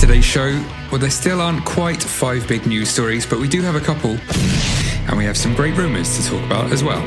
[0.00, 0.50] Today's show,
[0.90, 4.16] well, there still aren't quite five big news stories, but we do have a couple.
[5.06, 7.06] And we have some great rumours to talk about as well.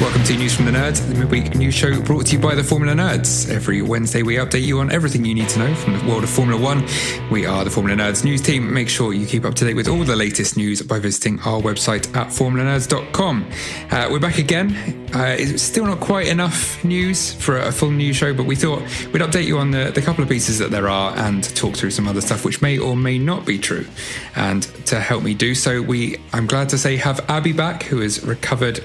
[0.00, 2.64] Welcome to News from the Nerds, the midweek news show brought to you by the
[2.64, 3.50] Formula Nerds.
[3.50, 6.30] Every Wednesday, we update you on everything you need to know from the world of
[6.30, 6.88] Formula One.
[7.30, 8.72] We are the Formula Nerds news team.
[8.72, 11.60] Make sure you keep up to date with all the latest news by visiting our
[11.60, 13.50] website at formulanerds.com.
[13.90, 14.74] Uh, we're back again.
[15.14, 18.80] Uh, it's still not quite enough news for a full news show, but we thought
[19.12, 21.90] we'd update you on the, the couple of pieces that there are and talk through
[21.90, 23.86] some other stuff which may or may not be true.
[24.34, 28.00] And to help me do so, we I'm glad to say have Abby back, who
[28.00, 28.82] has recovered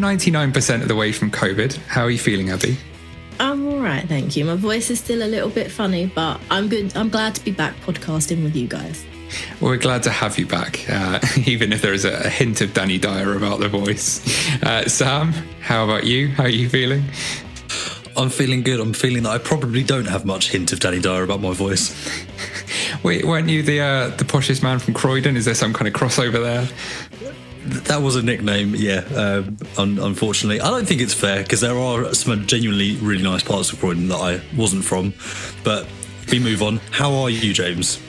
[0.00, 1.76] 99% of the way from COVID.
[1.86, 2.76] How are you feeling, Abby?
[3.40, 4.44] I'm all right, thank you.
[4.44, 6.96] My voice is still a little bit funny, but I'm good.
[6.96, 9.04] I'm glad to be back podcasting with you guys.
[9.60, 12.60] Well, we're glad to have you back, uh, even if there is a, a, hint
[12.60, 14.22] of Danny Dyer about the voice.
[14.62, 16.28] Uh, Sam, how about you?
[16.28, 17.04] How are you feeling?
[18.16, 18.78] I'm feeling good.
[18.78, 21.92] I'm feeling that I probably don't have much hint of Danny Dyer about my voice.
[23.02, 25.36] Wait, weren't you the uh, the poshest man from Croydon?
[25.36, 26.68] Is there some kind of crossover there?
[27.64, 29.04] That was a nickname, yeah.
[29.14, 33.42] Um, un- unfortunately, I don't think it's fair because there are some genuinely really nice
[33.42, 35.14] parts of Croydon that I wasn't from.
[35.62, 35.86] But
[36.30, 36.78] we move on.
[36.90, 38.00] How are you, James?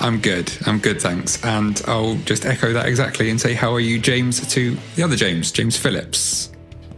[0.00, 0.52] I'm good.
[0.66, 1.42] I'm good, thanks.
[1.44, 5.16] And I'll just echo that exactly and say, how are you, James, to the other
[5.16, 6.50] James, James Phillips?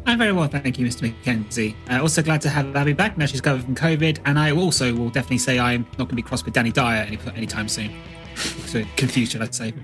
[0.06, 1.12] I'm very well, thank you, Mr.
[1.12, 1.74] McKenzie.
[1.90, 4.20] Uh, also glad to have Abby back now she's recovered from COVID.
[4.24, 7.02] And I also will definitely say I'm not going to be crossed with Danny Dyer
[7.02, 7.90] any anytime soon.
[8.36, 9.74] so confused, I'd say?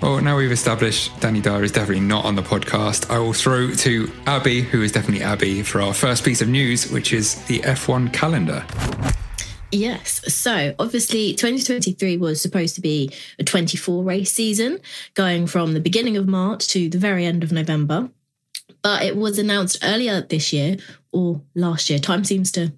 [0.00, 3.70] Well, now we've established Danny Dyer is definitely not on the podcast, I will throw
[3.70, 7.58] to Abby, who is definitely Abby, for our first piece of news, which is the
[7.58, 8.64] F1 calendar.
[9.70, 10.32] Yes.
[10.32, 14.80] So obviously, 2023 was supposed to be a 24 race season,
[15.12, 18.08] going from the beginning of March to the very end of November.
[18.80, 20.78] But it was announced earlier this year
[21.12, 22.72] or last year, time seems to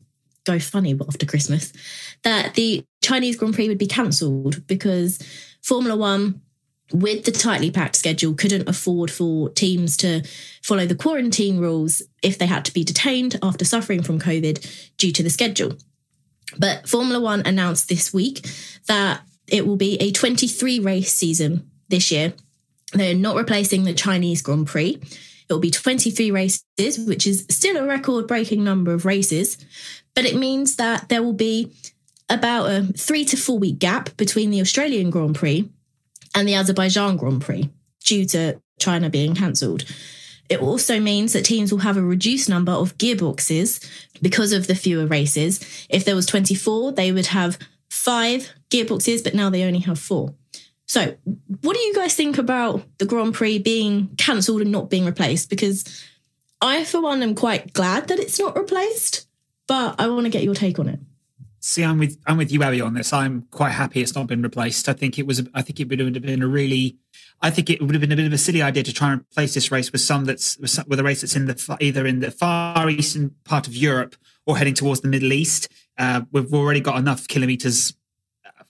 [0.44, 1.72] go funny after Christmas,
[2.24, 5.20] that the Chinese Grand Prix would be cancelled because
[5.62, 6.40] Formula One
[6.92, 10.22] with the tightly packed schedule, couldn't afford for teams to
[10.62, 15.12] follow the quarantine rules if they had to be detained after suffering from COVID due
[15.12, 15.76] to the schedule.
[16.58, 18.46] But Formula One announced this week
[18.86, 22.34] that it will be a 23 race season this year.
[22.92, 25.00] They're not replacing the Chinese Grand Prix.
[25.48, 29.58] It will be 23 races, which is still a record breaking number of races,
[30.14, 31.72] but it means that there will be
[32.28, 35.68] about a three to four week gap between the Australian Grand Prix
[36.34, 37.70] and the Azerbaijan Grand Prix
[38.04, 39.84] due to China being cancelled.
[40.48, 43.82] It also means that teams will have a reduced number of gearboxes
[44.20, 45.86] because of the fewer races.
[45.88, 47.58] If there was 24, they would have
[47.88, 50.34] five gearboxes, but now they only have four.
[50.86, 51.16] So,
[51.62, 55.48] what do you guys think about the Grand Prix being cancelled and not being replaced?
[55.48, 56.04] Because
[56.60, 59.26] I, for one, am quite glad that it's not replaced,
[59.66, 61.00] but I want to get your take on it.
[61.64, 63.12] See, I'm with I'm with you, Abby, on this.
[63.12, 64.88] I'm quite happy it's not been replaced.
[64.88, 65.46] I think it was.
[65.54, 66.96] I think it would have been a really.
[67.40, 69.20] I think it would have been a bit of a silly idea to try and
[69.20, 72.32] replace this race with some that's with a race that's in the either in the
[72.32, 75.68] far eastern part of Europe or heading towards the Middle East.
[75.96, 77.94] Uh, we've already got enough kilometers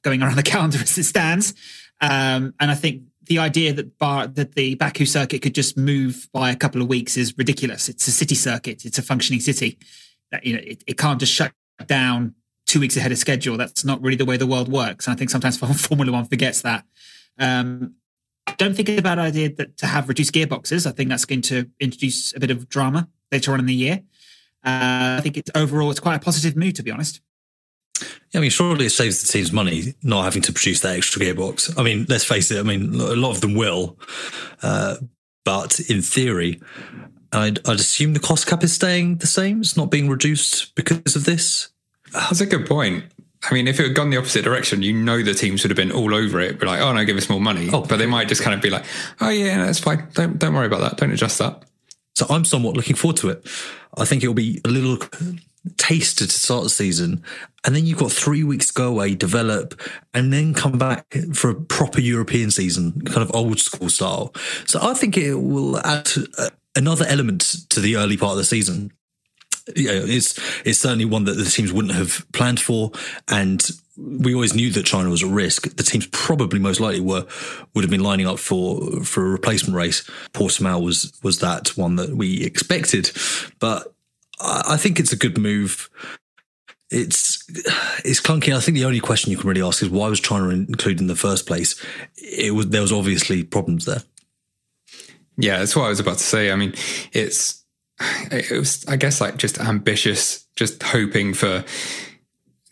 [0.02, 1.54] going around the calendar as it stands,
[2.02, 6.28] um, and I think the idea that bar that the Baku circuit could just move
[6.30, 7.88] by a couple of weeks is ridiculous.
[7.88, 8.84] It's a city circuit.
[8.84, 9.78] It's a functioning city.
[10.30, 11.54] That you know, it, it can't just shut
[11.86, 12.34] down
[12.72, 13.58] two weeks ahead of schedule.
[13.58, 15.06] That's not really the way the world works.
[15.06, 16.84] And I think sometimes Formula One forgets that.
[17.38, 17.96] Um,
[18.46, 20.86] I don't think it's a bad idea that to have reduced gearboxes.
[20.86, 24.02] I think that's going to introduce a bit of drama later on in the year.
[24.64, 27.20] Uh, I think it's overall it's quite a positive move, to be honest.
[28.30, 31.22] Yeah, I mean, surely it saves the teams money not having to produce that extra
[31.22, 31.78] gearbox.
[31.78, 32.58] I mean, let's face it.
[32.58, 33.98] I mean, a lot of them will,
[34.62, 34.96] uh,
[35.44, 36.60] but in theory,
[37.32, 39.60] I'd, I'd assume the cost cap is staying the same.
[39.60, 41.71] It's not being reduced because of this.
[42.12, 43.04] That's a good point.
[43.44, 45.76] I mean, if it had gone the opposite direction, you know the teams would have
[45.76, 48.06] been all over it, be like, "Oh no, give us more money." Oh, but they
[48.06, 48.84] might just kind of be like,
[49.20, 50.06] "Oh yeah, that's fine.
[50.14, 50.96] Don't don't worry about that.
[50.96, 51.64] Don't adjust that."
[52.14, 53.46] So I'm somewhat looking forward to it.
[53.96, 54.98] I think it'll be a little
[55.76, 57.24] taster to start the season,
[57.64, 59.80] and then you've got three weeks to go away, develop,
[60.14, 64.32] and then come back for a proper European season, kind of old school style.
[64.66, 68.44] So I think it will add uh, another element to the early part of the
[68.44, 68.92] season
[69.76, 72.92] you know, it's it's certainly one that the teams wouldn't have planned for,
[73.28, 73.62] and
[73.96, 75.76] we always knew that China was at risk.
[75.76, 77.26] The teams probably most likely were
[77.74, 80.02] would have been lining up for for a replacement race.
[80.32, 83.10] Portimao was was that one that we expected,
[83.58, 83.94] but
[84.40, 85.90] I, I think it's a good move.
[86.90, 87.44] It's
[88.04, 88.54] it's clunky.
[88.54, 91.06] I think the only question you can really ask is why was China included in
[91.06, 91.82] the first place?
[92.16, 94.02] It was there was obviously problems there.
[95.38, 96.50] Yeah, that's what I was about to say.
[96.50, 96.74] I mean,
[97.12, 97.61] it's
[98.30, 101.64] it was, I guess, like just ambitious, just hoping for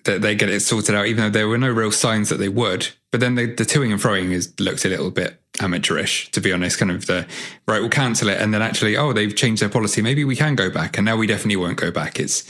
[0.05, 2.49] that they get it sorted out, even though there were no real signs that they
[2.49, 2.89] would.
[3.11, 6.53] But then the, the toing and froing is looked a little bit amateurish, to be
[6.53, 6.79] honest.
[6.79, 7.27] Kind of the
[7.67, 10.01] right, we'll cancel it, and then actually, oh, they've changed their policy.
[10.01, 12.19] Maybe we can go back, and now we definitely won't go back.
[12.19, 12.45] It's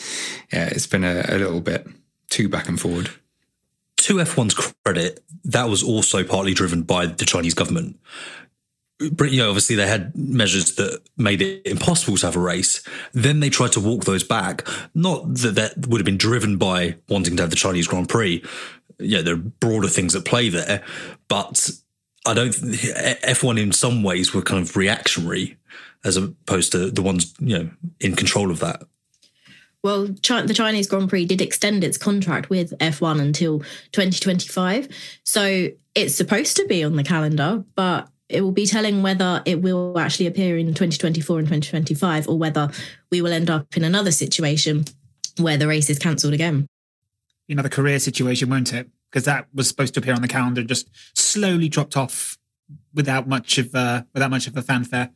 [0.53, 1.87] yeah, it's been a, a little bit
[2.29, 3.11] too back and forward.
[3.97, 4.55] To F1's
[4.85, 7.99] credit, that was also partly driven by the Chinese government
[9.00, 12.82] you know, obviously they had measures that made it impossible to have a race.
[13.12, 14.67] Then they tried to walk those back.
[14.94, 18.44] Not that that would have been driven by wanting to have the Chinese Grand Prix.
[18.99, 20.85] Yeah, there are broader things at play there,
[21.29, 21.70] but
[22.26, 22.50] I don't.
[22.50, 25.56] F1 in some ways were kind of reactionary
[26.05, 27.70] as opposed to the ones you know
[28.00, 28.82] in control of that.
[29.82, 33.61] Well, the Chinese Grand Prix did extend its contract with F1 until
[33.93, 34.88] 2025.
[35.25, 39.61] So it's supposed to be on the calendar, but it will be telling whether it
[39.61, 42.71] will actually appear in 2024 and 2025 or whether
[43.11, 44.85] we will end up in another situation
[45.38, 46.67] where the race is cancelled again.
[47.49, 48.88] Another career situation, won't it?
[49.11, 50.88] Because that was supposed to appear on the calendar, just
[51.19, 52.38] slowly dropped off
[52.94, 55.11] without much of uh, without much of a fanfare.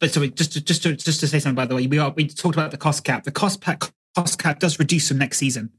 [0.00, 2.10] But so just to, just to just to say something by the way, we are
[2.10, 3.22] we talked about the cost cap.
[3.22, 3.84] The cost cap
[4.16, 5.70] cost cap does reduce from next season,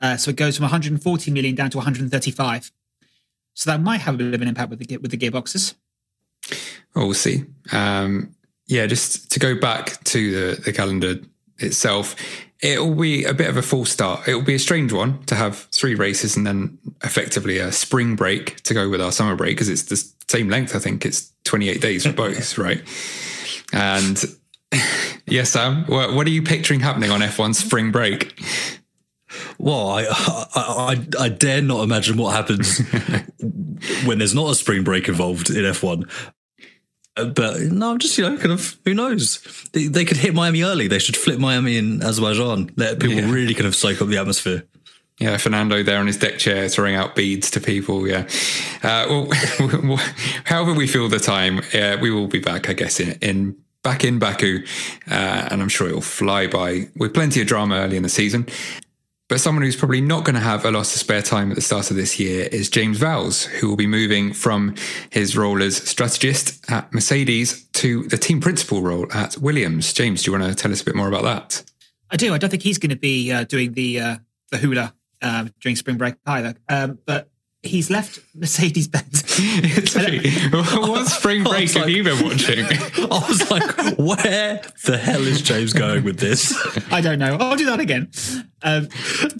[0.00, 2.72] uh, so it goes from 140 million down to 135.
[3.52, 5.74] So that might have a bit of an impact with the with the gearboxes.
[6.94, 7.44] Well, we'll see.
[7.72, 8.34] Um,
[8.66, 11.16] yeah, just to go back to the, the calendar
[11.58, 12.16] itself,
[12.60, 14.26] it will be a bit of a false start.
[14.26, 18.16] It will be a strange one to have three races and then effectively a spring
[18.16, 20.74] break to go with our summer break because it's the same length.
[20.74, 22.82] I think it's 28 days for both, right?
[23.72, 24.22] And
[25.26, 28.40] yes, Sam, what, what are you picturing happening on F1 spring break?
[29.58, 32.78] Well, I, I, I, I, dare not imagine what happens
[34.04, 36.08] when there's not a spring break involved in F1.
[37.14, 39.40] But no, I'm just you know, kind of who knows?
[39.72, 40.88] They, they could hit Miami early.
[40.88, 42.72] They should flip Miami in Azerbaijan.
[42.76, 43.30] Let people yeah.
[43.30, 44.64] really kind of soak up the atmosphere.
[45.20, 48.08] Yeah, Fernando there on his deck chair throwing out beads to people.
[48.08, 48.26] Yeah.
[48.82, 49.96] Uh, well,
[50.44, 54.02] however we feel the time, uh, we will be back, I guess, in, in back
[54.02, 54.64] in Baku,
[55.08, 58.48] uh, and I'm sure it'll fly by with plenty of drama early in the season.
[59.28, 61.62] But someone who's probably not going to have a lot of spare time at the
[61.62, 64.74] start of this year is James Vowles, who will be moving from
[65.08, 69.94] his role as strategist at Mercedes to the team principal role at Williams.
[69.94, 71.64] James, do you want to tell us a bit more about that?
[72.10, 72.34] I do.
[72.34, 74.16] I don't think he's going to be uh, doing the uh,
[74.50, 76.54] the hula uh, during spring break either.
[76.68, 77.30] Um, but
[77.64, 79.22] he's left Mercedes Benz.
[80.52, 82.64] what spring break have like, you been watching?
[83.10, 86.54] I was like, where the hell is James going with this?
[86.92, 87.36] I don't know.
[87.40, 88.10] I'll do that again.
[88.62, 88.88] Um,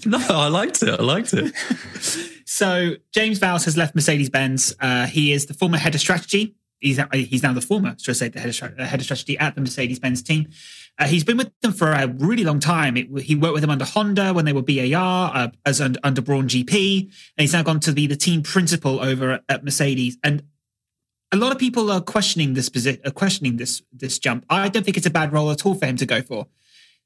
[0.04, 1.00] no, I liked it.
[1.00, 1.52] I liked it.
[2.45, 4.75] So James Vowles has left Mercedes Benz.
[4.81, 6.57] Uh, he is the former head of strategy.
[6.81, 9.54] He's he's now the former, should I say, the head of, head of strategy at
[9.54, 10.49] the Mercedes Benz team.
[10.99, 12.97] Uh, he's been with them for a really long time.
[12.97, 16.23] It, he worked with them under Honda when they were BAR, uh, as under, under
[16.23, 20.17] Brawn GP, and he's now gone to be the team principal over at, at Mercedes.
[20.23, 20.45] And
[21.33, 24.45] a lot of people are questioning this position, uh, questioning this this jump.
[24.49, 26.47] I don't think it's a bad role at all for him to go for.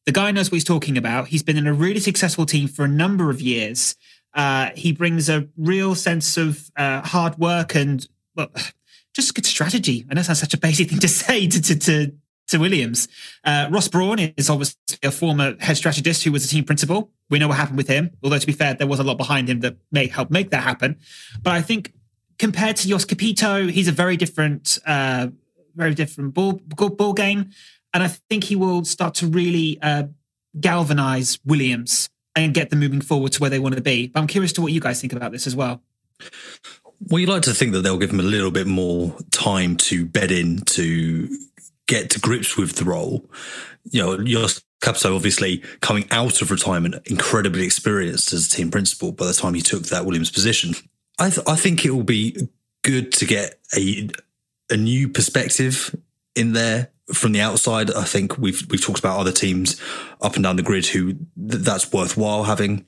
[0.04, 1.28] The guy knows what he's talking about.
[1.28, 3.96] He's been in a really successful team for a number of years.
[4.34, 8.50] Uh, he brings a real sense of uh, hard work and well,
[9.14, 10.04] just good strategy.
[10.10, 12.12] I know that's such a basic thing to say to to, to
[12.48, 13.08] to Williams.
[13.44, 17.10] Uh, Ross Brawn is obviously a former head strategist who was a team principal.
[17.30, 19.48] We know what happened with him, although to be fair, there was a lot behind
[19.48, 20.96] him that may help make that happen.
[21.42, 21.92] But I think
[22.38, 25.28] compared to Jost Capito, he's a very different, uh,
[25.74, 27.50] very different ball, ball game.
[27.94, 30.04] And I think he will start to really uh,
[30.58, 34.08] galvanize Williams and get them moving forward to where they want to be.
[34.08, 35.82] But I'm curious to what you guys think about this as well.
[37.00, 40.04] Well, you like to think that they'll give him a little bit more time to
[40.04, 41.28] bed in to
[41.88, 43.28] get to grips with the role.
[43.90, 49.10] You know, Jost Capito obviously coming out of retirement, incredibly experienced as a team principal
[49.10, 50.74] by the time he took that Williams position.
[51.18, 52.48] I, th- I think it will be
[52.82, 54.08] good to get a
[54.70, 55.96] a new perspective
[56.36, 57.90] in there from the outside.
[57.90, 59.80] I think we've we've talked about other teams
[60.20, 62.86] up and down the grid who th- that's worthwhile having.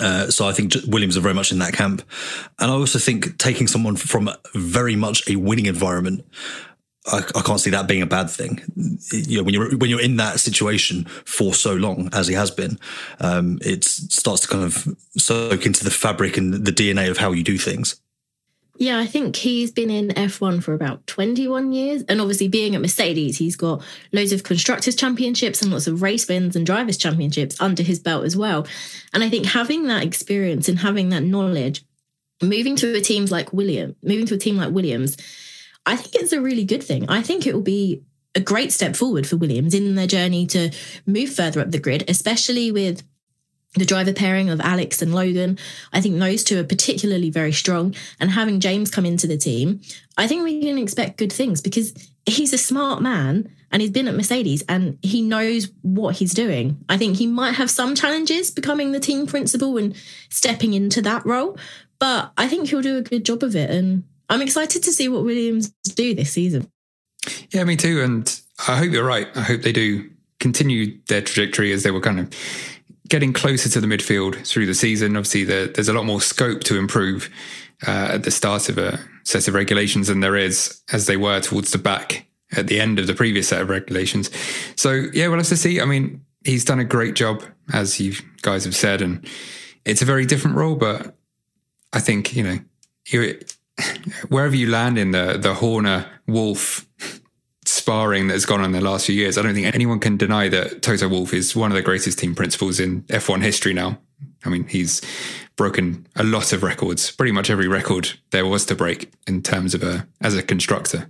[0.00, 2.02] Uh, so I think Williams are very much in that camp,
[2.58, 6.24] and I also think taking someone from very much a winning environment
[7.12, 8.60] I, I, can't see that being a bad thing.
[9.10, 12.50] You know, when you're when you're in that situation for so long as he has
[12.50, 12.78] been,
[13.20, 17.32] um, it starts to kind of soak into the fabric and the DNA of how
[17.32, 18.00] you do things.
[18.78, 22.04] Yeah, I think he's been in F1 for about 21 years.
[22.04, 26.28] And obviously, being at Mercedes, he's got loads of constructors' championships and lots of race
[26.28, 28.68] wins and drivers' championships under his belt as well.
[29.12, 31.82] And I think having that experience and having that knowledge,
[32.40, 35.16] moving to a team like William, moving to a team like Williams,
[35.86, 37.08] I think it's a really good thing.
[37.08, 38.02] I think it will be
[38.34, 40.70] a great step forward for Williams in their journey to
[41.06, 43.02] move further up the grid, especially with
[43.74, 45.58] the driver pairing of Alex and Logan.
[45.92, 47.94] I think those two are particularly very strong.
[48.18, 49.80] And having James come into the team,
[50.16, 51.92] I think we can expect good things because
[52.26, 56.82] he's a smart man and he's been at Mercedes and he knows what he's doing.
[56.88, 59.94] I think he might have some challenges becoming the team principal and
[60.30, 61.58] stepping into that role,
[61.98, 63.70] but I think he'll do a good job of it.
[63.70, 66.70] And I'm excited to see what Williams do this season.
[67.50, 68.02] Yeah, me too.
[68.02, 69.28] And I hope you're right.
[69.36, 70.08] I hope they do
[70.40, 72.32] continue their trajectory as they were kind of
[73.08, 75.16] getting closer to the midfield through the season.
[75.16, 77.30] Obviously, the, there's a lot more scope to improve
[77.86, 81.40] uh, at the start of a set of regulations than there is as they were
[81.40, 84.30] towards the back at the end of the previous set of regulations.
[84.76, 85.80] So, yeah, we'll have to see.
[85.80, 87.42] I mean, he's done a great job,
[87.72, 89.26] as you guys have said, and
[89.84, 91.14] it's a very different role, but
[91.92, 92.58] I think, you know,
[94.28, 96.86] wherever you land in the the Horner Wolff
[97.64, 100.48] sparring that's gone on in the last few years, I don't think anyone can deny
[100.48, 103.98] that Toto Wolff is one of the greatest team principals in F1 history now.
[104.44, 105.02] I mean, he's
[105.56, 109.74] broken a lot of records, pretty much every record there was to break in terms
[109.74, 111.08] of a as a constructor.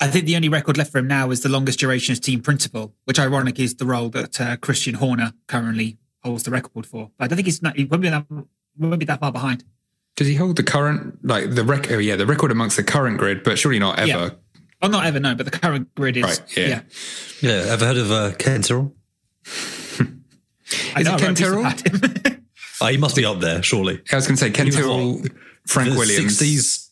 [0.00, 2.42] I think the only record left for him now is the longest duration as team
[2.42, 7.10] principal, which ironically is the role that uh, Christian Horner currently holds the record for.
[7.16, 8.26] But I don't think he's not, he won't be that,
[8.76, 9.64] won't be that far behind.
[10.16, 11.92] Does he hold the current, like the record?
[11.92, 14.08] Oh, yeah, the record amongst the current grid, but surely not ever.
[14.08, 14.30] Yeah.
[14.82, 15.34] Oh, not ever, no.
[15.34, 16.56] But the current grid is right.
[16.56, 16.82] Yeah, yeah.
[17.40, 18.94] yeah ever heard of uh, Ken Tyrrell?
[20.94, 21.64] I know, Ken Tyrrell.
[22.80, 24.02] oh, he must be up there, surely.
[24.10, 25.22] I was going to say Ken Tyrrell,
[25.66, 26.90] Frank Williams, sixties,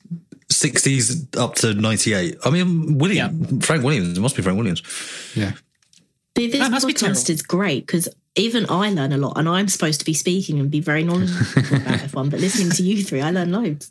[0.50, 2.36] sixties up to ninety eight.
[2.44, 3.58] I mean, William, yeah.
[3.60, 4.16] Frank Williams.
[4.16, 4.82] It must be Frank Williams.
[5.34, 5.52] Yeah.
[6.34, 10.14] This podcast is great because even I learn a lot, and I'm supposed to be
[10.14, 12.30] speaking and be very knowledgeable about F1.
[12.30, 13.90] But listening to you three, I learn loads.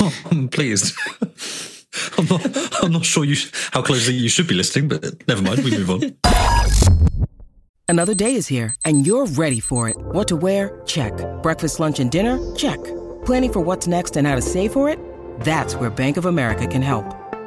[0.00, 0.94] Oh, I'm pleased.
[2.18, 2.82] I'm not.
[2.84, 5.64] I'm not sure you sh- how closely you should be listening, but never mind.
[5.64, 6.16] We move on.
[7.88, 9.96] Another day is here, and you're ready for it.
[9.96, 10.82] What to wear?
[10.86, 11.12] Check.
[11.42, 12.38] Breakfast, lunch, and dinner?
[12.56, 12.82] Check.
[13.24, 14.98] Planning for what's next and how to save for it?
[15.40, 17.04] That's where Bank of America can help.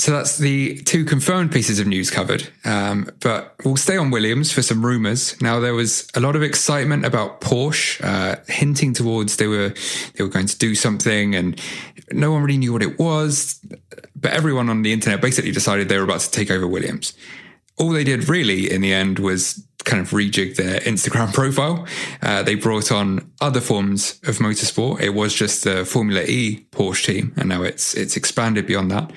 [0.00, 2.48] So that's the two confirmed pieces of news covered.
[2.64, 5.38] Um, but we'll stay on Williams for some rumours.
[5.42, 9.74] Now there was a lot of excitement about Porsche, uh, hinting towards they were
[10.14, 11.60] they were going to do something, and
[12.10, 13.60] no one really knew what it was.
[14.16, 17.12] But everyone on the internet basically decided they were about to take over Williams.
[17.76, 21.86] all they did really in the end was kind of rejig their Instagram profile.
[22.22, 25.00] Uh, they brought on other forms of motorsport.
[25.00, 29.10] It was just the Formula E Porsche team, and now it's it's expanded beyond that.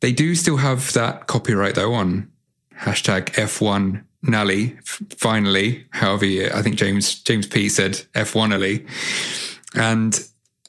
[0.00, 2.30] They do still have that copyright though on
[2.80, 4.78] hashtag F1 Nally.
[5.16, 8.86] Finally, however, I think James James P said F1 Nally,
[9.74, 10.18] and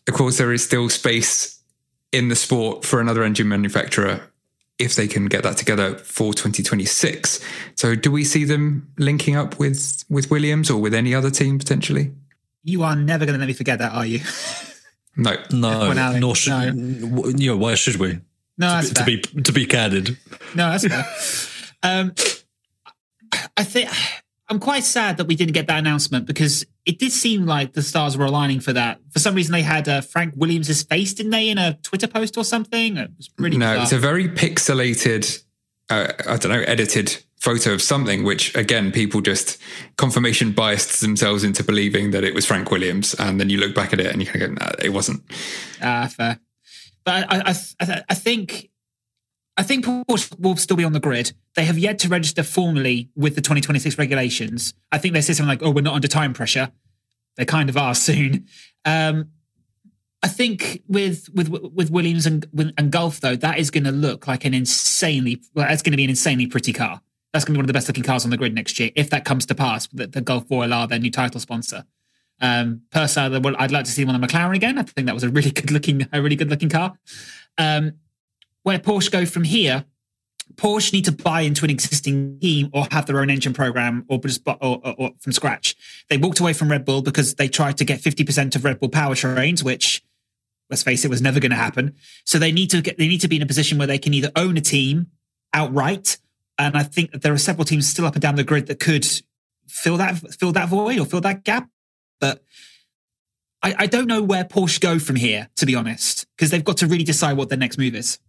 [0.08, 1.62] of course there is still space
[2.12, 4.22] in the sport for another engine manufacturer
[4.80, 7.40] if they can get that together for 2026.
[7.76, 11.60] So do we see them linking up with with Williams or with any other team
[11.60, 12.12] potentially?
[12.64, 14.20] You are never going to let me forget that, are you?
[15.16, 17.26] No, no, nor should no.
[17.36, 18.20] you know why should we?
[18.60, 20.18] No, to, be, to be to be candid.
[20.54, 21.06] No, that's fair.
[21.84, 22.13] um,
[23.56, 23.89] I think
[24.50, 27.82] I'm quite sad that we didn't get that announcement because it did seem like the
[27.82, 29.00] stars were aligning for that.
[29.12, 32.38] For some reason, they had uh, Frank Williams' face, didn't they, in a Twitter post
[32.38, 32.98] or something?
[32.98, 33.68] It was really no.
[33.68, 33.84] bizarre.
[33.84, 35.42] It's a very pixelated,
[35.89, 39.58] uh, I don't know, edited photo of something, which again, people just
[39.98, 43.94] confirmation biased themselves into believing that it was Frank Williams, and then you look back
[43.94, 45.22] at it and you kind of go, nah, it wasn't.
[45.82, 46.39] Ah, uh, fair.
[47.10, 48.70] But I, I, I, think
[49.58, 51.34] I think Porsche will still be on the grid.
[51.56, 54.75] They have yet to register formally with the 2026 regulations.
[54.92, 56.72] I think they say something like, "Oh, we're not under time pressure."
[57.36, 58.46] They kind of are soon.
[58.86, 59.30] Um,
[60.22, 62.46] I think with with with Williams and
[62.78, 65.42] and Gulf though, that is going to look like an insanely.
[65.56, 67.01] Well, that's going to be an insanely pretty car.
[67.34, 68.92] That's going to be one of the best looking cars on the grid next year
[68.96, 69.88] if that comes to pass.
[69.88, 71.86] The, the Gulf Royal are their new title sponsor.
[72.41, 74.77] Um, personally, I'd like to see one of McLaren again.
[74.77, 76.98] I think that was a really good looking, a really good looking car.
[77.58, 77.93] Um,
[78.63, 79.86] where Porsche go from here,
[80.55, 84.19] Porsche need to buy into an existing team or have their own engine program or
[84.19, 85.75] just or, or, or from scratch.
[86.10, 88.89] They walked away from Red Bull because they tried to get 50% of Red Bull
[88.89, 90.03] powertrains, which
[90.69, 91.96] let's face it was never going to happen.
[92.25, 94.13] So they need to get they need to be in a position where they can
[94.13, 95.08] either own a team
[95.53, 96.17] outright
[96.60, 98.79] and I think that there are several teams still up and down the grid that
[98.79, 99.08] could
[99.67, 101.69] fill that fill that void or fill that gap.
[102.20, 102.44] But
[103.62, 106.78] I, I don't know where Porsche go from here, to be honest, because they've got
[106.78, 108.20] to really decide what their next move is.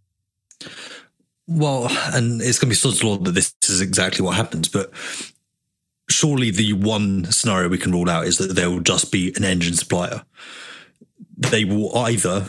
[1.47, 4.93] Well, and it's going to be sod's law that this is exactly what happens, but
[6.09, 9.45] surely the one scenario we can rule out is that there will just be an
[9.45, 10.25] engine supplier.
[11.37, 12.49] They will either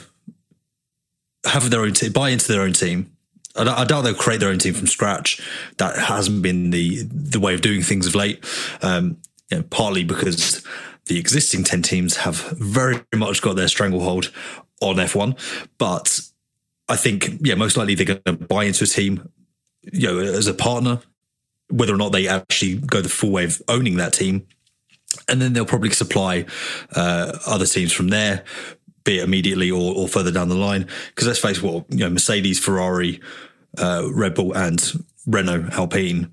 [1.46, 3.12] have their own team, buy into their own team.
[3.56, 5.42] I, I doubt they'll create their own team from scratch.
[5.78, 8.44] That hasn't been the the way of doing things of late.
[8.82, 9.18] Um,
[9.50, 10.66] you know, partly because
[11.12, 14.32] the existing ten teams have very much got their stranglehold
[14.80, 15.38] on F1,
[15.78, 16.22] but
[16.88, 19.30] I think, yeah, most likely they're going to buy into a team,
[19.92, 21.02] you know, as a partner,
[21.70, 24.48] whether or not they actually go the full way of owning that team.
[25.28, 26.46] And then they'll probably supply
[26.96, 28.46] uh, other teams from there,
[29.04, 30.88] be it immediately or, or further down the line.
[31.10, 33.20] Because let's face what, you know, Mercedes, Ferrari,
[33.78, 34.82] uh, Red Bull, and
[35.28, 36.32] Renault, Alpine,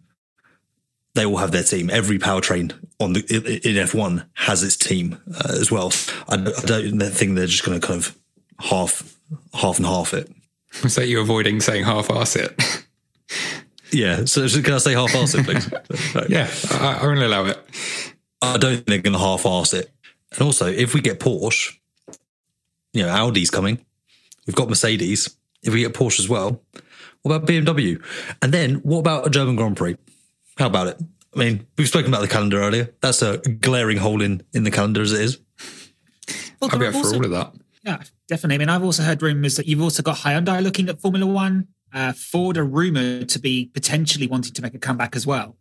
[1.19, 1.91] they all have their team.
[1.91, 3.21] Every powertrain on the
[3.65, 5.93] in F1 has its team uh, as well.
[6.29, 8.17] I, I don't think they're just going to kind of
[8.61, 9.17] half
[9.53, 10.31] half and half it.
[10.83, 12.85] Was that you avoiding saying half-ass it?
[13.91, 14.27] yeah.
[14.27, 15.71] So can I say half-ass it, please?
[16.29, 17.59] yeah, I, I will allow it.
[18.41, 19.91] I don't think they're going to half-ass it.
[20.33, 21.75] And also, if we get Porsche,
[22.93, 23.85] you know, Audi's coming.
[24.47, 25.37] We've got Mercedes.
[25.63, 26.63] If we get Porsche as well,
[27.23, 28.03] what about BMW?
[28.41, 29.97] And then what about a German Grand Prix?
[30.59, 31.01] How about it?
[31.35, 32.93] I mean, we've spoken about the calendar earlier.
[33.01, 35.39] That's a glaring hole in, in the calendar as it is.
[36.61, 37.53] Well, I'll be up for all of that.
[37.85, 38.57] Yeah, definitely.
[38.57, 41.69] I mean, I've also heard rumors that you've also got Hyundai looking at Formula One.
[41.93, 45.57] Uh, Ford are rumored to be potentially wanting to make a comeback as well.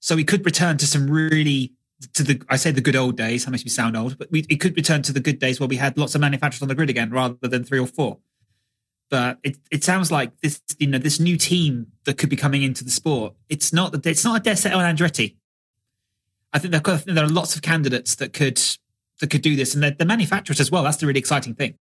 [0.00, 1.72] So we could return to some really
[2.12, 3.44] to the I say the good old days.
[3.44, 5.68] That makes me sound old, but we it could return to the good days where
[5.68, 8.18] we had lots of manufacturers on the grid again, rather than three or four.
[9.08, 12.62] But it it sounds like this you know this new team that could be coming
[12.62, 13.34] into the sport.
[13.48, 15.36] It's not it's not a dead set on Andretti.
[16.52, 18.60] I think there, there are lots of candidates that could
[19.20, 20.82] that could do this, and the manufacturers as well.
[20.82, 21.74] That's the really exciting thing.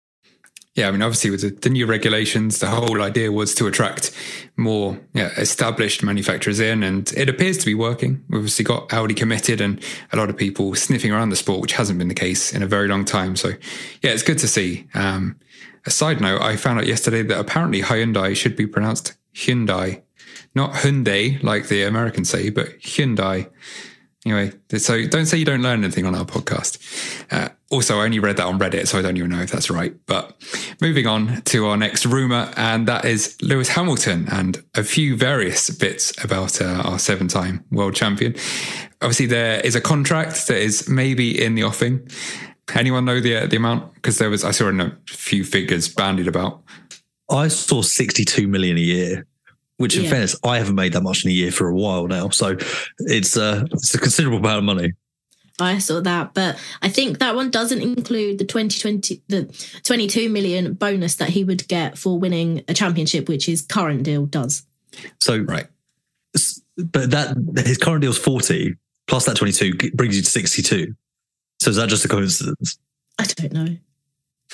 [0.75, 4.11] Yeah, I mean, obviously, with the, the, new regulations, the whole idea was to attract
[4.57, 8.23] more yeah, established manufacturers in, and it appears to be working.
[8.27, 9.79] We've obviously got Audi committed and
[10.11, 12.67] a lot of people sniffing around the sport, which hasn't been the case in a
[12.67, 13.35] very long time.
[13.35, 13.49] So,
[14.01, 14.87] yeah, it's good to see.
[14.95, 15.39] Um,
[15.85, 20.01] a side note, I found out yesterday that apparently Hyundai should be pronounced Hyundai,
[20.55, 23.47] not Hyundai like the Americans say, but Hyundai.
[24.25, 26.79] Anyway, so don't say you don't learn anything on our podcast.
[27.29, 29.69] Uh, also, I only read that on Reddit, so I don't even know if that's
[29.69, 29.93] right.
[30.05, 30.33] But
[30.79, 35.69] moving on to our next rumor, and that is Lewis Hamilton and a few various
[35.69, 38.35] bits about uh, our seven time world champion.
[39.01, 42.07] Obviously, there is a contract that is maybe in the offing.
[42.73, 43.93] Anyone know the uh, the amount?
[43.95, 46.63] Because there was I saw a few figures bandied about.
[47.29, 49.25] I saw sixty two million a year.
[49.77, 50.09] Which in Yeah.
[50.11, 52.29] fairness, I haven't made that much in a year for a while now.
[52.29, 52.57] So
[52.99, 54.93] it's uh, it's a considerable amount of money.
[55.59, 60.73] I saw that, but I think that one doesn't include the 2020 the 22 million
[60.73, 64.63] bonus that he would get for winning a championship, which his current deal does.
[65.19, 65.67] So right,
[66.77, 68.75] but that his current deal is forty
[69.07, 70.95] plus that twenty two brings you to sixty two.
[71.61, 72.77] So is that just a coincidence?
[73.19, 73.77] I don't know.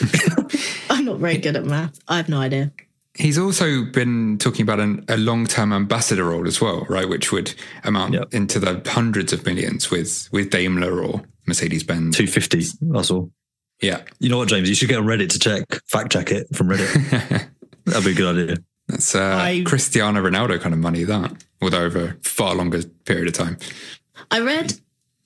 [0.90, 1.98] I'm not very good at math.
[2.08, 2.72] I have no idea.
[3.15, 7.10] He's also been talking about an, a long-term ambassador role as well, right?
[7.10, 12.15] Which would amount into the hundreds of millions with with Daimler or Mercedes Benz.
[12.15, 12.63] Two fifty.
[12.82, 13.32] That's all.
[13.82, 14.04] Yeah.
[14.19, 14.69] You know what, James?
[14.69, 17.50] You should get on Reddit to check fact check it from Reddit.
[17.86, 18.58] That'd be a good idea.
[18.88, 23.34] That's uh, Cristiano Ronaldo kind of money, that, although over a far longer period of
[23.34, 23.58] time.
[24.32, 24.74] I read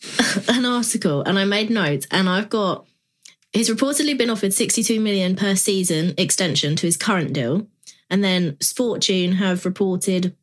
[0.50, 2.86] an article and I made notes, and I've got
[3.54, 7.68] he's reportedly been offered 62 million per season extension to his current deal.
[8.10, 10.36] And then Sportune have reported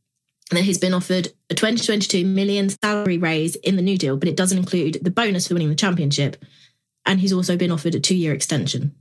[0.51, 4.37] that he's been offered a 2022 million salary raise in the new deal, but it
[4.37, 6.43] doesn't include the bonus for winning the championship.
[7.07, 8.95] And he's also been offered a two year extension.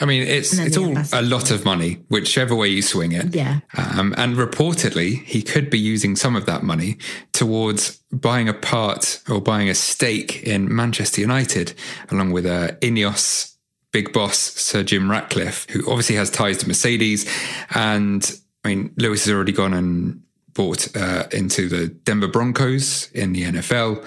[0.00, 3.32] I mean, it's it's all a lot of money, whichever way you swing it.
[3.32, 3.60] Yeah.
[3.76, 6.98] Um, and reportedly, he could be using some of that money
[7.32, 11.74] towards buying a part or buying a stake in Manchester United,
[12.10, 13.53] along with uh, Ineos
[13.94, 17.30] big boss Sir Jim Ratcliffe, who obviously has ties to Mercedes.
[17.74, 18.28] And
[18.64, 20.20] I mean, Lewis has already gone and
[20.52, 24.04] bought uh, into the Denver Broncos in the NFL.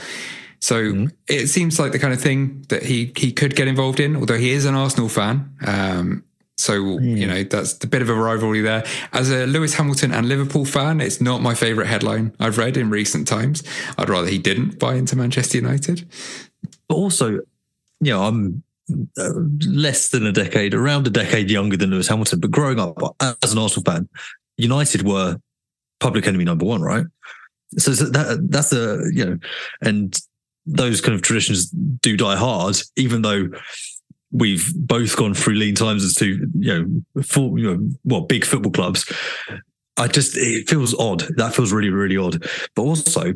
[0.59, 4.17] So it seems like the kind of thing that he he could get involved in,
[4.17, 5.55] although he is an Arsenal fan.
[5.65, 6.25] Um,
[6.57, 8.83] so you know that's a bit of a rivalry there.
[9.13, 12.89] As a Lewis Hamilton and Liverpool fan, it's not my favourite headline I've read in
[12.89, 13.63] recent times.
[13.97, 16.05] I'd rather he didn't buy into Manchester United.
[16.89, 17.39] But also,
[18.01, 22.39] you know, I'm less than a decade, around a decade younger than Lewis Hamilton.
[22.39, 24.09] But growing up as an Arsenal fan,
[24.57, 25.37] United were
[25.99, 27.05] public enemy number one, right?
[27.77, 29.37] So that that's a you know,
[29.81, 30.17] and
[30.65, 33.49] those kind of traditions do die hard, even though
[34.31, 38.45] we've both gone through lean times as two, you know, full, you know, well, big
[38.45, 39.11] football clubs.
[39.97, 41.23] I just it feels odd.
[41.37, 42.45] That feels really, really odd.
[42.75, 43.33] But also,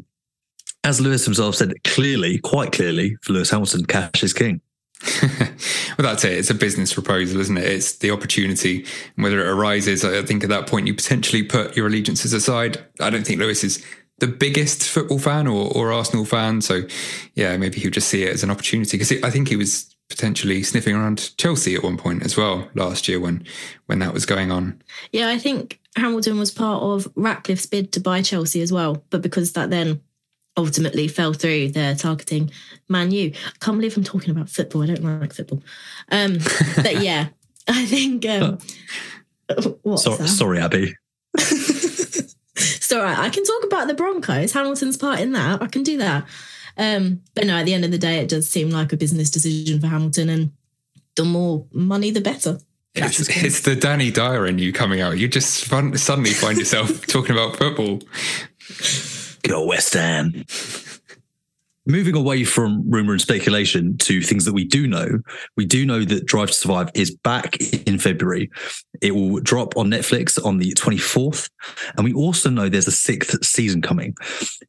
[0.83, 4.61] as Lewis himself said clearly, quite clearly, for Lewis Hamilton, cash is king.
[5.97, 6.33] Well, that's it.
[6.33, 7.65] It's a business proposal, isn't it?
[7.65, 8.85] It's the opportunity.
[9.17, 12.83] Whether it arises, I think at that point you potentially put your allegiances aside.
[12.99, 13.85] I don't think Lewis is
[14.17, 16.61] the biggest football fan or, or Arsenal fan.
[16.61, 16.83] So,
[17.35, 20.63] yeah, maybe he'll just see it as an opportunity because I think he was potentially
[20.63, 23.45] sniffing around Chelsea at one point as well last year when
[23.85, 24.81] when that was going on.
[25.11, 29.21] Yeah, I think Hamilton was part of Ratcliffe's bid to buy Chelsea as well, but
[29.21, 30.01] because that then
[30.57, 32.51] ultimately fell through, they're targeting
[32.89, 33.31] Man U.
[33.33, 34.83] I can't believe I'm talking about football.
[34.83, 35.63] I don't like football.
[36.11, 36.37] Um,
[36.75, 37.27] but yeah,
[37.67, 38.25] I think.
[38.25, 38.57] Um,
[39.83, 40.27] what's So, that?
[40.27, 40.93] sorry, Abby.
[41.33, 43.17] It's all right.
[43.17, 45.61] I can talk about the Broncos, Hamilton's part in that.
[45.61, 46.25] I can do that.
[46.77, 49.29] Um, but no, at the end of the day, it does seem like a business
[49.29, 50.51] decision for Hamilton, and
[51.15, 52.59] the more money, the better.
[52.93, 55.17] It's, it's the Danny Dyer in you coming out.
[55.17, 58.01] You just fun, suddenly find yourself talking about football.
[59.43, 60.45] Go West Ham.
[61.87, 65.19] Moving away from rumor and speculation to things that we do know,
[65.57, 68.51] we do know that Drive to Survive is back in February.
[69.01, 71.49] It will drop on Netflix on the 24th.
[71.97, 74.15] And we also know there's a sixth season coming.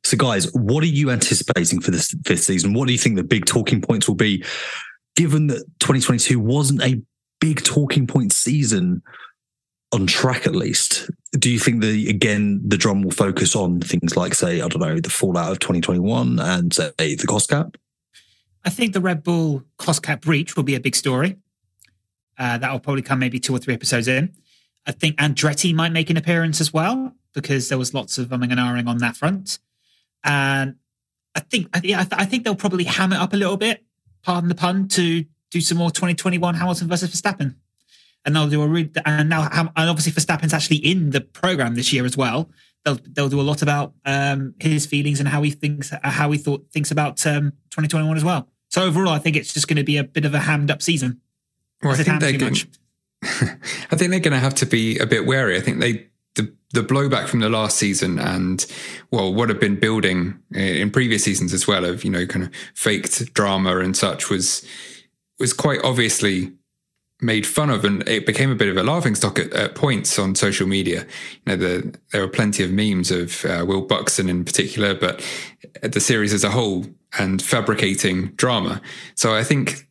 [0.04, 2.72] So, guys, what are you anticipating for this fifth season?
[2.72, 4.42] What do you think the big talking points will be?
[5.14, 7.02] Given that 2022 wasn't a
[7.40, 9.02] big talking point season
[9.92, 11.10] on track at least.
[11.32, 14.80] Do you think that again the drum will focus on things like say I don't
[14.80, 17.76] know the fallout of 2021 and say the cost cap?
[18.64, 21.36] I think the Red Bull cost cap breach will be a big story.
[22.38, 24.32] Uh, that will probably come maybe two or three episodes in.
[24.86, 28.50] I think Andretti might make an appearance as well because there was lots of umming
[28.50, 29.58] and ahhing on that front.
[30.24, 30.76] And
[31.34, 33.84] I think, I, th- I think they'll probably ham it up a little bit,
[34.22, 37.56] pardon the pun, to do some more 2021 Hamilton versus Verstappen.
[38.24, 41.92] And they'll do a re- and now and obviously Verstappen's actually in the program this
[41.92, 42.50] year as well.
[42.84, 46.38] They'll they'll do a lot about um, his feelings and how he thinks how he
[46.38, 48.48] thought thinks about um, 2021 as well.
[48.70, 50.82] So overall, I think it's just going to be a bit of a hammed up
[50.82, 51.20] season.
[51.82, 52.56] Well, I think they're going.
[53.22, 55.56] I think they're going to have to be a bit wary.
[55.56, 58.64] I think they the the blowback from the last season and
[59.10, 62.50] well, what had been building in previous seasons as well of you know kind of
[62.74, 64.66] faked drama and such was
[65.38, 66.52] was quite obviously
[67.22, 70.18] made fun of, and it became a bit of a laughing stock at, at points
[70.18, 71.06] on social media.
[71.46, 75.24] You know, the, there were plenty of memes of uh, Will Buxton in particular, but
[75.82, 76.86] the series as a whole
[77.18, 78.80] and fabricating drama.
[79.14, 79.86] So I think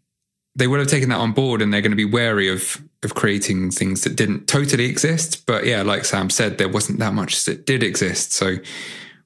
[0.55, 3.15] they will have taken that on board and they're going to be wary of of
[3.15, 5.47] creating things that didn't totally exist.
[5.47, 8.31] But yeah, like Sam said, there wasn't that much that did exist.
[8.31, 8.57] So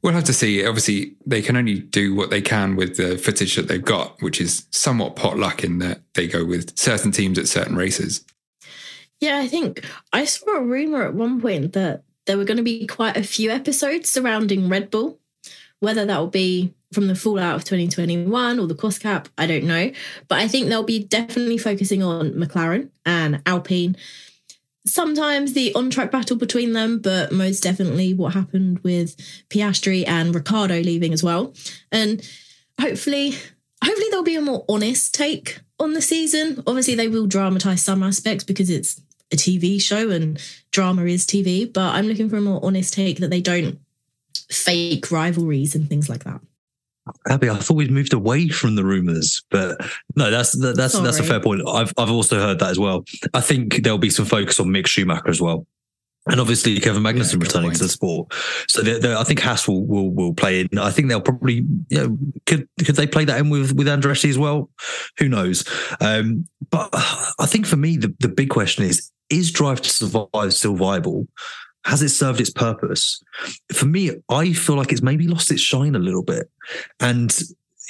[0.05, 0.63] we'll have to see.
[0.63, 4.39] Obviously, they can only do what they can with the footage that they've got, which
[4.39, 8.23] is somewhat potluck in that they go with certain teams at certain races.
[9.19, 12.63] Yeah, I think I saw a rumor at one point that there were going to
[12.63, 15.19] be quite a few episodes surrounding Red Bull.
[15.79, 19.65] Whether that will be from the fallout of 2021 or the cost cap, I don't
[19.65, 19.91] know.
[20.27, 23.97] But I think they'll be definitely focusing on McLaren and Alpine.
[24.85, 29.17] Sometimes the on track battle between them, but most definitely what happened with
[29.49, 31.53] Piastri and Ricciardo leaving as well.
[31.91, 32.27] And
[32.79, 33.31] hopefully,
[33.83, 36.63] hopefully there'll be a more honest take on the season.
[36.67, 40.39] Obviously, they will dramatize some aspects because it's a TV show and
[40.71, 43.79] drama is TV, but I'm looking for a more honest take that they don't
[44.49, 46.41] fake rivalries and things like that.
[47.27, 49.77] Abby, I thought we'd moved away from the rumors, but
[50.15, 51.05] no, that's that's Sorry.
[51.05, 51.61] that's a fair point.
[51.67, 53.05] I've I've also heard that as well.
[53.33, 55.67] I think there'll be some focus on Mick Schumacher as well.
[56.27, 58.33] And obviously Kevin Magnussen yeah, returning to the sport,
[58.67, 60.79] so they're, they're, I think Haas will, will will play in.
[60.79, 64.27] I think they'll probably, you know, could could they play that in with with Andretti
[64.27, 64.71] as well?
[65.19, 65.63] Who knows?
[66.01, 70.51] Um, but I think for me, the, the big question is: Is Drive to Survive
[70.55, 71.27] still viable?
[71.85, 73.23] Has it served its purpose?
[73.71, 76.49] For me, I feel like it's maybe lost its shine a little bit.
[76.99, 77.37] And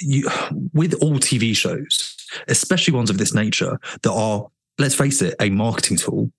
[0.00, 0.28] you,
[0.72, 2.16] with all TV shows,
[2.48, 4.46] especially ones of this nature that are,
[4.78, 6.30] let's face it, a marketing tool,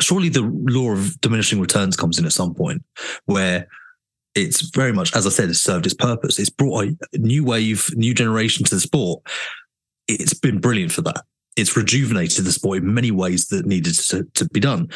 [0.00, 2.84] surely the law of diminishing returns comes in at some point
[3.26, 3.68] where
[4.34, 6.38] it's very much, as I said, it's served its purpose.
[6.38, 9.22] It's brought a new wave, new generation to the sport.
[10.08, 11.24] It's been brilliant for that.
[11.56, 14.90] It's rejuvenated the sport in many ways that needed to, to be done.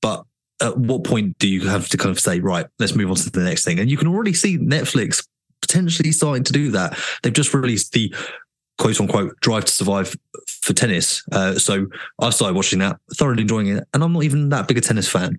[0.00, 0.24] But
[0.60, 3.30] at what point do you have to kind of say, right, let's move on to
[3.30, 3.78] the next thing?
[3.78, 5.26] And you can already see Netflix
[5.60, 6.98] potentially starting to do that.
[7.22, 8.14] They've just released the
[8.78, 10.16] quote unquote drive to survive
[10.62, 11.22] for tennis.
[11.30, 11.86] Uh, so
[12.18, 13.84] I've started watching that, thoroughly enjoying it.
[13.94, 15.38] And I'm not even that big a tennis fan.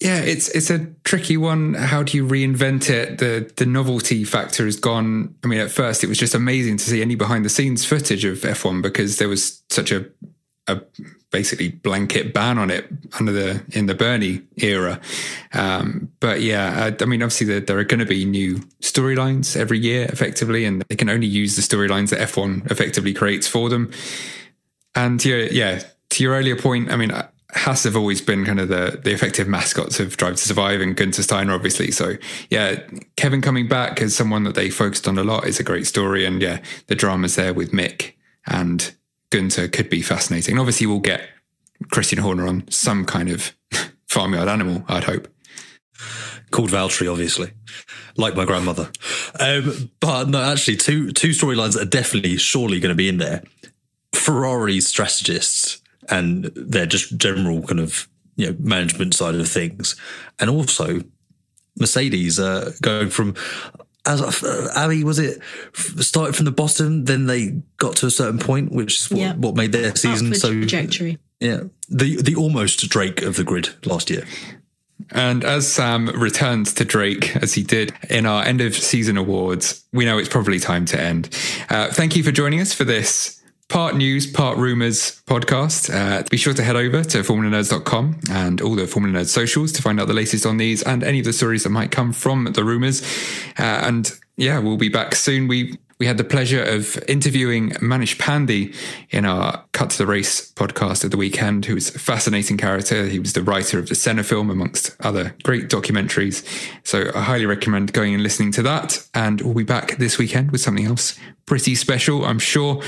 [0.00, 1.74] Yeah, it's it's a tricky one.
[1.74, 3.18] How do you reinvent it?
[3.18, 5.36] The the novelty factor is gone.
[5.44, 8.24] I mean, at first it was just amazing to see any behind the scenes footage
[8.24, 10.06] of F1 because there was such a
[10.66, 10.80] a
[11.30, 15.00] basically blanket ban on it under the in the Bernie era.
[15.52, 19.56] Um, but yeah, I, I, mean, obviously there, there are going to be new storylines
[19.56, 23.68] every year, effectively, and they can only use the storylines that F1 effectively creates for
[23.68, 23.92] them.
[24.94, 27.12] And yeah, yeah, to your earlier point, I mean.
[27.56, 30.96] Haas have always been kind of the the effective mascots of Drive to Survive and
[30.96, 31.92] Guenther Steiner, obviously.
[31.92, 32.14] So
[32.50, 32.80] yeah,
[33.14, 36.24] Kevin coming back as someone that they focused on a lot is a great story,
[36.24, 38.14] and yeah, the drama's there with Mick
[38.48, 38.92] and
[39.34, 40.60] Guenther could be fascinating.
[40.60, 41.28] Obviously, we'll get
[41.90, 43.52] Christian Horner on some kind of
[44.08, 45.26] farmyard animal, I'd hope.
[46.52, 47.50] Called Valtteri, obviously,
[48.16, 48.92] like my grandmother.
[49.40, 53.42] Um, but no, actually, two two storylines are definitely, surely going to be in there.
[54.12, 59.96] Ferrari's strategists and their just general kind of you know management side of things,
[60.38, 61.00] and also
[61.76, 63.34] Mercedes uh, going from
[64.06, 65.40] as uh, Abby, was it
[65.72, 69.36] started from the bottom, then they got to a certain point, which is what, yep.
[69.36, 71.18] what made their season Upward so trajectory.
[71.40, 74.24] Yeah, the the almost Drake of the grid last year.
[75.10, 79.84] And as Sam returns to Drake, as he did in our end of season awards,
[79.92, 81.28] we know it's probably time to end.
[81.68, 83.33] Uh, thank you for joining us for this
[83.68, 85.92] part news, part rumors podcast.
[85.92, 89.82] Uh, be sure to head over to formulanerds.com and all the Formula Nerds socials to
[89.82, 92.44] find out the latest on these and any of the stories that might come from
[92.44, 93.02] the rumors.
[93.58, 95.48] Uh, and yeah, we'll be back soon.
[95.48, 98.76] We we had the pleasure of interviewing Manish Pandey
[99.08, 103.06] in our Cut to the Race podcast at the weekend, who was a fascinating character.
[103.06, 106.44] He was the writer of the Senna film, amongst other great documentaries.
[106.86, 109.02] So I highly recommend going and listening to that.
[109.14, 112.82] And we'll be back this weekend with something else pretty special, I'm sure.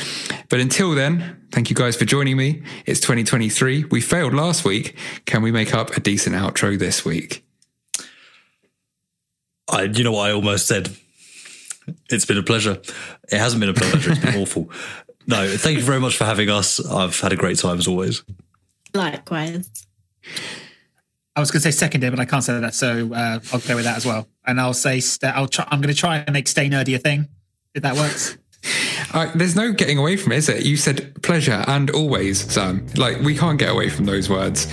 [0.50, 2.64] But until then, thank you guys for joining me.
[2.84, 3.84] It's 2023.
[3.84, 4.94] We failed last week.
[5.24, 7.46] Can we make up a decent outro this week?
[9.70, 10.94] I, you know what I almost said?
[12.10, 12.80] It's been a pleasure.
[13.30, 14.12] It hasn't been a pleasure.
[14.12, 14.70] It's been awful.
[15.26, 16.84] No, thank you very much for having us.
[16.84, 18.22] I've had a great time as always.
[18.94, 19.68] Likewise.
[21.34, 23.74] I was going to say seconded, but I can't say that, so uh, I'll go
[23.76, 24.26] with that as well.
[24.46, 25.66] And I'll say st- I'll try.
[25.70, 27.28] I'm going to try and make stay nerdy a thing.
[27.74, 28.36] If that works.
[29.14, 30.66] Uh, there's no getting away from it, is it?
[30.66, 32.84] You said pleasure and always, Sam.
[32.96, 34.66] Like we can't get away from those words.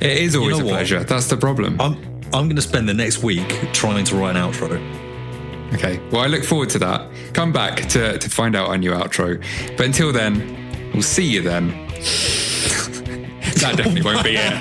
[0.00, 1.04] It is always you know a pleasure.
[1.04, 1.78] That's the problem.
[1.78, 1.94] I'm
[2.32, 5.05] I'm going to spend the next week trying to write an outro.
[5.74, 6.00] Okay.
[6.10, 7.10] Well, I look forward to that.
[7.32, 9.42] Come back to, to find out our new outro.
[9.76, 11.68] But until then, we'll see you then.
[13.60, 14.60] that definitely won't be it.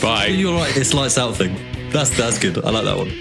[0.02, 0.26] Bye.
[0.26, 0.76] You're right.
[0.76, 1.56] It's lights out thing.
[1.90, 2.64] That's that's good.
[2.64, 3.12] I like that one.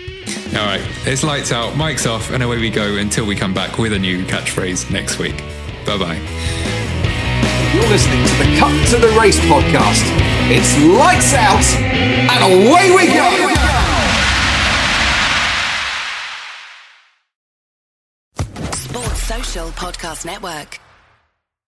[0.56, 3.78] All right, it's lights out, mics off, and away we go until we come back
[3.78, 5.38] with a new catchphrase next week.
[5.86, 6.16] Bye bye.
[7.74, 10.04] You're listening to the Cut to the Race podcast.
[10.50, 11.66] It's lights out
[12.32, 13.75] and away we go.
[19.64, 20.85] Podcast Network.